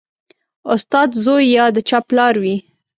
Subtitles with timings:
[0.73, 2.57] استاد زوی یا د چا پلار وي